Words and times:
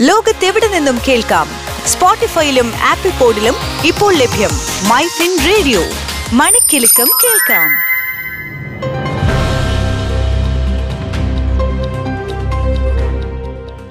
ലോകത്തെവിടെ 0.00 0.68
നിന്നും 0.68 0.98
കേൾക്കാം? 1.08 1.46
സ്പോട്ടിഫൈയിലും 1.86 2.72
ആപ്പിൾ 2.88 3.18
പോഡിലും 3.18 3.54
ഇപ്പോൾ 3.86 4.14
ലഭ്യം 4.14 4.50
മൈ 4.88 5.02
ഫിൻ 5.02 5.38
റേഡിയോ. 5.46 5.80
മണിക്കെലക്കം 6.32 7.06
കേൾക്കാം. 7.24 7.70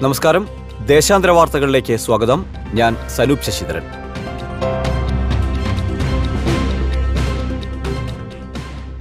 നമസ്കാരം. 0.02 0.48
ദേശാന്തര 0.86 1.30
വാർത്തകളിലേക്ക് 1.30 1.96
സ്വാഗതം. 1.96 2.46
ഞാൻ 2.74 2.96
സനൂപ് 3.16 3.42
ശശിധരൻ. 3.42 3.82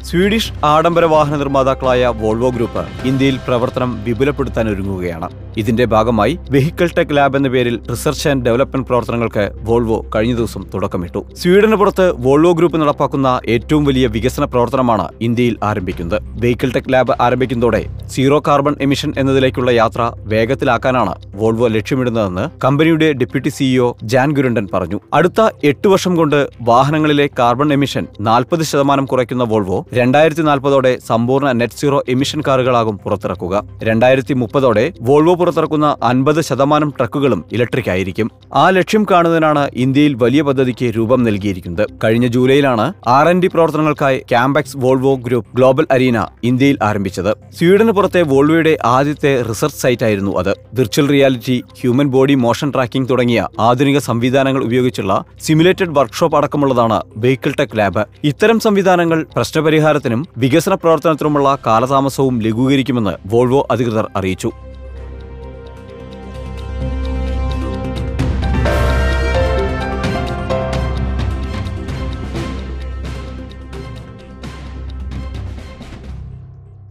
സ്വീഡിഷ് 0.04 0.54
ആഡംബര 0.66 1.06
വാഹന 1.06 1.36
നിർമ്മാതാക്കളായ 1.36 2.08
വോൾവോ 2.08 2.50
ഗ്രൂപ്പ് 2.50 2.88
ഇന്ത്യയിൽ 3.04 3.40
പ്രവർത്തനം 3.48 4.04
വിപുലപ്പെടുത്താൻ 4.04 4.70
ഒരുങ്ങുകയാണ്. 4.70 5.47
ഇതിന്റെ 5.58 5.86
ഭാഗമായി 5.86 6.40
വെഹിക്കിൾ 6.52 6.90
ടെക് 6.98 7.08
ലാബ് 7.12 7.38
എന്ന 7.38 7.48
പേരിൽ 7.48 7.80
റിസർച്ച് 7.92 8.30
ആൻഡ് 8.30 8.46
ഡെവലപ്മെന്റ് 8.46 8.88
പ്രവർത്തനങ്ങൾക്ക് 8.88 9.52
വോൾവോ 9.62 10.06
കഴിഞ്ഞ 10.16 10.36
ദിവസം 10.36 10.66
തുടക്കമിട്ടു. 10.74 11.26
സ്വീഡന് 11.36 11.76
പുറത്ത് 11.76 12.22
വോൾവോ 12.22 12.52
ഗ്രൂപ്പ് 12.52 12.78
നടപ്പാക്കുന്ന 12.78 13.42
ഏറ്റവും 13.48 13.86
വലിയ 13.86 14.08
വികസന 14.08 14.44
പ്രവർത്തനമാണ് 14.44 15.08
ഇന്ത്യയിൽ 15.22 15.58
ആരംഭിക്കുന്നത്. 15.64 16.22
വെഹിക്കിൾ 16.24 16.72
ടെക് 16.76 16.94
ലാബ് 16.94 17.14
ആരംഭിക്കുന്നതോടെ 17.22 17.86
സീറോ 18.08 18.44
കാർബൺ 18.48 18.76
എമിഷൻ 18.82 19.14
എന്നതിലേക്കുള്ള 19.18 19.72
യാത്ര 19.72 20.12
വേഗത്തിലാക്കാനാണ് 20.18 21.16
വോൾവോ 21.36 21.68
ലക്ഷ്യമിടുന്നതെന്ന് 21.68 22.50
കമ്പനിയുടെ 22.66 23.14
ഡെപ്യൂട്ടി 23.14 23.50
സിഇഒ 23.50 23.94
ജാൻ 24.04 24.32
ഗുരുണ്ടൻ 24.32 24.68
പറഞ്ഞു. 24.74 25.00
അടുത്ത 25.14 25.50
എട്ട് 25.64 25.88
വർഷം 25.88 26.16
കൊണ്ട് 26.16 26.48
വാഹനങ്ങളിലെ 26.62 27.30
കാർബൺ 27.40 27.74
എമിഷൻ 27.74 28.08
നാൽപ്പത് 28.22 28.64
ശതമാനം 28.64 29.06
കുറയ്ക്കുന്ന 29.06 29.44
വോൾവോ 29.44 29.86
രണ്ടായിരത്തി 29.94 30.42
നാൽപ്പതോടെ 30.42 30.98
സമ്പൂർണ 31.08 31.52
നെറ്റ് 31.52 31.74
സീറോ 31.74 32.04
എമിഷൻ 32.10 32.44
കാറുകളാകും 32.48 32.98
പുറത്തിറക്കുക. 32.98 33.64
രണ്ടായിരത്തി 33.84 34.34
മുപ്പതോടെ 34.34 34.94
വോൾവോ 35.02 35.47
പുറത്തിറക്കുന്ന 35.48 35.90
അൻപത് 36.04 36.40
ശതമാനം 36.48 36.90
ട്രക്കുകളും 36.98 37.42
ഇലക്ട്രിക് 37.52 37.90
ആയിരിക്കും. 37.90 38.28
ആ 38.54 38.70
ലക്ഷ്യം 38.70 39.04
കാണുന്നതിനാണ് 39.12 39.62
ഇന്ത്യയിൽ 39.74 40.14
വലിയ 40.24 40.42
പദ്ധതിക്ക് 40.48 40.88
രൂപം 40.96 41.20
നൽകിയിരിക്കുന്നത്. 41.24 41.84
കഴിഞ്ഞ 42.04 42.28
ജൂലൈയിലാണ് 42.28 42.86
ആർ 43.08 43.28
എൻ 43.30 43.40
ഡി 43.44 43.48
പ്രവർത്തനങ്ങൾക്കായി 43.48 44.18
CampX 44.32 44.78
Volvo 44.78 45.16
group 45.28 45.52
global 45.58 45.86
arena 45.92 46.26
ഇന്ത്യയിൽ 46.44 46.78
ആരംഭിച്ചത്. 46.84 47.32
സ്വീഡന് 47.58 47.92
പുറത്തെ 47.92 48.22
വോൾവോയുടെ 48.32 48.74
ആദ്യത്തെ 48.96 49.32
റിസർച്ച് 49.50 49.82
സൈറ്റ് 49.82 50.06
ആയിരുന്നു 50.08 50.34
അത്. 50.38 50.52
Virtual 50.74 51.08
reality 51.10 51.64
human 51.80 52.10
body 52.16 52.36
motion 52.46 52.72
tracking 52.76 53.10
തുടങ്ങിയ 53.10 53.48
ആധുനിക 53.60 53.98
സംവിധാനങ്ങൾ 54.10 54.64
ഉപയോഗിച്ചുള്ള 54.64 55.24
സിമുലേറ്റഡ് 55.42 55.96
വർക്ക്ഷോപ്പ് 56.00 56.38
അടക്കമുള്ളതാണ് 56.38 57.00
വെഹിക്കിൾ 57.18 57.54
ടെക് 57.60 57.78
ലാബ്. 57.80 58.06
ഇത്തരം 58.24 58.60
സംവിധാനങ്ങൾ 58.60 59.26
പ്രശ്നപരിഹാരത്തിനും 59.36 60.24
വികസന 60.38 60.74
പ്രവർത്തനത്തിനുമുള്ള 60.74 61.58
കാലതാമസവും 61.68 62.38
ലഘൂകരിക്കുമെന്ന് 62.42 63.16
വോൾവോ 63.34 63.68
അധികൃതർ 63.72 64.08
അറിയിച്ചു. 64.16 64.52